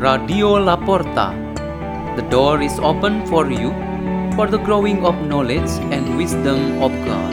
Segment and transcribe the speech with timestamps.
[0.00, 1.26] Radio Laporta.
[2.16, 3.68] The door is open for you
[4.34, 7.32] for the growing of knowledge and wisdom of God.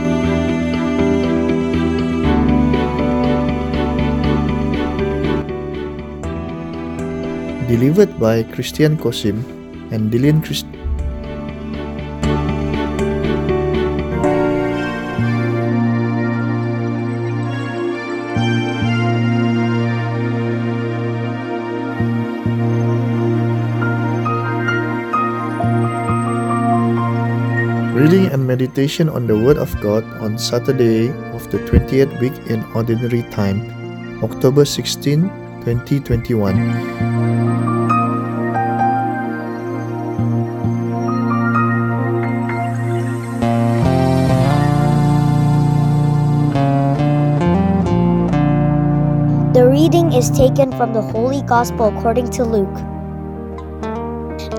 [7.70, 9.48] Delivered by Christian Kosim
[9.94, 10.67] and Dylan Christ.
[27.98, 32.62] Reading and meditation on the Word of God on Saturday of the 20th week in
[32.78, 33.66] Ordinary Time,
[34.22, 35.24] October 16,
[35.66, 36.54] 2021.
[49.58, 52.78] The reading is taken from the Holy Gospel according to Luke.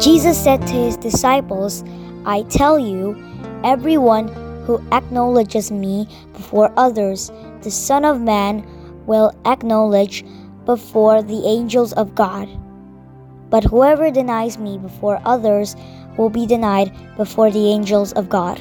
[0.03, 1.85] Jesus said to his disciples,
[2.29, 3.17] I tell you,
[3.65, 4.29] everyone
[4.67, 8.69] who acknowledges me before others, the Son of Man
[9.07, 10.27] will acknowledge
[10.67, 12.47] before the angels of God.
[13.49, 15.75] But whoever denies me before others
[16.19, 18.61] will be denied before the angels of God.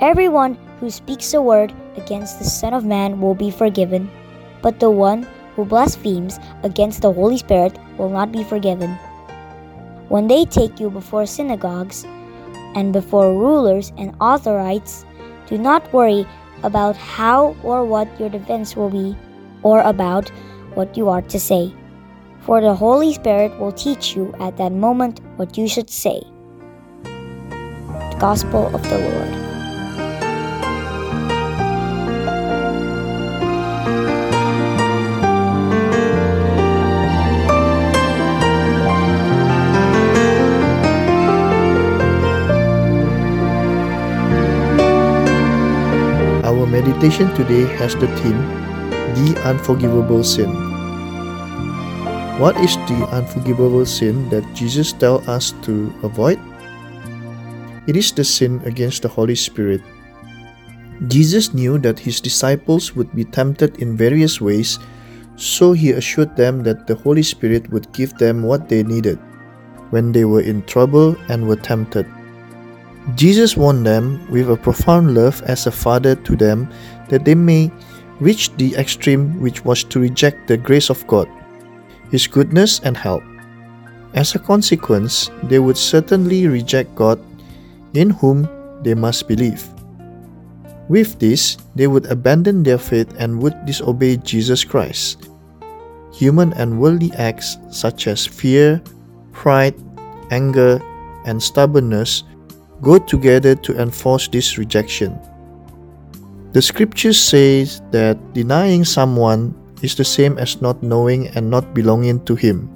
[0.00, 4.10] Everyone who speaks a word against the Son of Man will be forgiven,
[4.60, 5.22] but the one
[5.54, 8.90] who blasphemes against the Holy Spirit will not be forgiven.
[10.08, 12.04] When they take you before synagogues
[12.74, 15.04] and before rulers and authorities,
[15.46, 16.26] do not worry
[16.62, 19.16] about how or what your defense will be,
[19.62, 20.30] or about
[20.74, 21.72] what you are to say.
[22.40, 26.22] For the Holy Spirit will teach you at that moment what you should say.
[27.04, 29.43] The Gospel of the Lord.
[47.04, 48.40] Meditation today has the theme
[49.12, 50.48] The Unforgivable Sin.
[52.40, 56.40] What is the unforgivable sin that Jesus tells us to avoid?
[57.86, 59.82] It is the sin against the Holy Spirit.
[61.08, 64.78] Jesus knew that his disciples would be tempted in various ways,
[65.36, 69.18] so he assured them that the Holy Spirit would give them what they needed
[69.90, 72.08] when they were in trouble and were tempted.
[73.14, 76.72] Jesus warned them with a profound love as a father to them
[77.08, 77.70] that they may
[78.20, 81.28] reach the extreme which was to reject the grace of God,
[82.10, 83.22] His goodness and help.
[84.14, 87.18] As a consequence, they would certainly reject God,
[87.94, 88.48] in whom
[88.82, 89.66] they must believe.
[90.88, 95.28] With this, they would abandon their faith and would disobey Jesus Christ.
[96.12, 98.82] Human and worldly acts such as fear,
[99.32, 99.74] pride,
[100.30, 100.80] anger,
[101.26, 102.22] and stubbornness
[102.82, 105.18] go together to enforce this rejection.
[106.54, 112.24] The scriptures says that denying someone is the same as not knowing and not belonging
[112.30, 112.70] to him.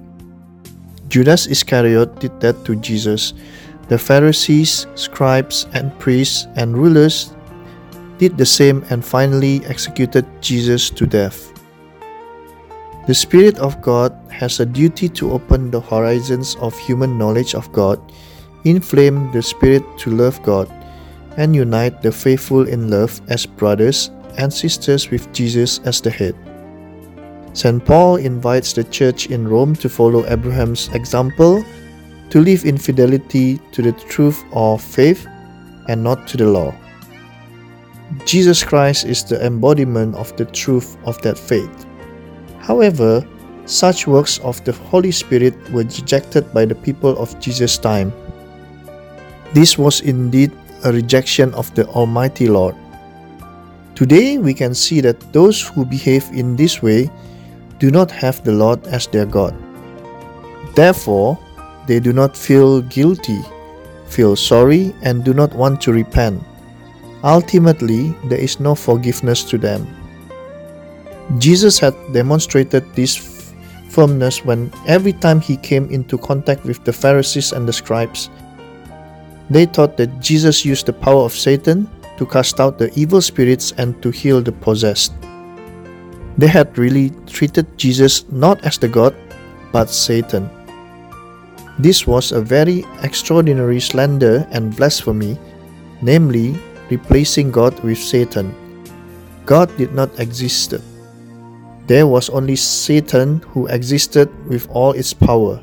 [1.07, 3.39] Judas Iscariot did that to Jesus.
[3.87, 7.33] The Pharisees, scribes, and priests and rulers
[8.19, 11.55] did the same and finally executed Jesus to death.
[13.07, 17.71] The Spirit of God has a duty to open the horizons of human knowledge of
[17.71, 18.03] God
[18.65, 20.69] inflame the spirit to love God,
[21.39, 26.35] and unite the faithful in love as brothers and sisters with Jesus as the head.
[27.55, 27.85] St.
[27.85, 31.65] Paul invites the church in Rome to follow Abraham's example,
[32.31, 35.27] to live in fidelity to the truth of faith
[35.89, 36.75] and not to the law.
[38.27, 41.87] Jesus Christ is the embodiment of the truth of that faith.
[42.61, 43.27] However,
[43.65, 48.13] such works of the Holy Spirit were rejected by the people of Jesus' time.
[49.53, 50.53] This was indeed
[50.85, 52.75] a rejection of the Almighty Lord.
[53.95, 57.11] Today we can see that those who behave in this way
[57.79, 59.55] do not have the Lord as their God.
[60.75, 61.39] Therefore,
[61.87, 63.41] they do not feel guilty,
[64.07, 66.43] feel sorry, and do not want to repent.
[67.25, 69.87] Ultimately, there is no forgiveness to them.
[71.39, 73.17] Jesus had demonstrated this
[73.91, 78.31] firmness when every time he came into contact with the Pharisees and the scribes,
[79.51, 83.73] they thought that Jesus used the power of Satan to cast out the evil spirits
[83.79, 85.13] and to heal the possessed.
[86.37, 89.15] They had really treated Jesus not as the God,
[89.73, 90.51] but Satan.
[91.79, 95.39] This was a very extraordinary slander and blasphemy,
[96.03, 96.59] namely,
[96.91, 98.55] replacing God with Satan.
[99.47, 100.75] God did not exist.
[101.87, 105.63] There was only Satan who existed with all its power.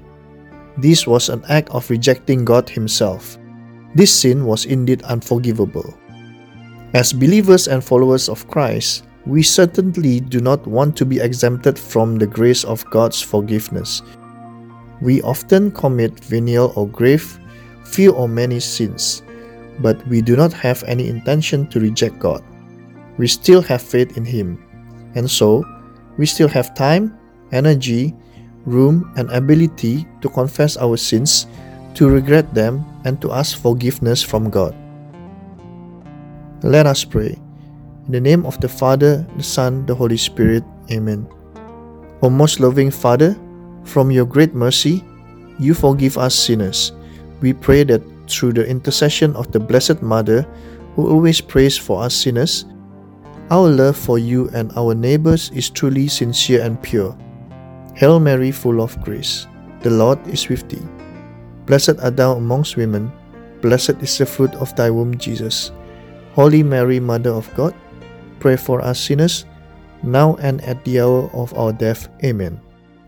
[0.77, 3.37] This was an act of rejecting God Himself.
[3.95, 5.95] This sin was indeed unforgivable.
[6.93, 12.17] As believers and followers of Christ, we certainly do not want to be exempted from
[12.17, 14.01] the grace of God's forgiveness.
[15.01, 17.39] We often commit venial or grave,
[17.85, 19.23] few or many sins,
[19.79, 22.43] but we do not have any intention to reject God.
[23.17, 24.61] We still have faith in Him,
[25.15, 25.63] and so
[26.17, 27.17] we still have time,
[27.51, 28.13] energy,
[28.65, 31.47] room, and ability to confess our sins,
[31.95, 34.75] to regret them, and to ask forgiveness from God.
[36.63, 37.39] Let us pray.
[38.05, 40.63] In the name of the Father, the Son, the Holy Spirit.
[40.91, 41.27] Amen.
[42.21, 43.35] O most loving Father,
[43.83, 45.03] from your great mercy,
[45.59, 46.91] you forgive us sinners.
[47.41, 50.41] We pray that through the intercession of the Blessed Mother,
[50.95, 52.65] who always prays for us sinners,
[53.51, 57.15] our love for you and our neighbors is truly sincere and pure.
[57.93, 59.45] Hail Mary, full of grace,
[59.81, 60.81] the Lord is with thee.
[61.65, 63.11] Blessed art thou amongst women,
[63.61, 65.71] blessed is the fruit of thy womb, Jesus.
[66.33, 67.73] Holy Mary, Mother of God,
[68.39, 69.45] pray for us sinners,
[70.03, 72.07] now and at the hour of our death.
[72.23, 72.61] Amen.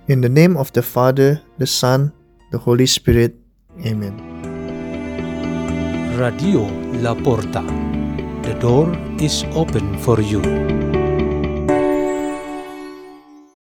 [0.08, 2.14] In the name of the Father, the Son,
[2.52, 3.36] the Holy Spirit.
[3.86, 4.16] Amen.
[6.18, 6.66] Radio
[7.04, 7.62] La Porta.
[8.42, 10.87] The door is open for you.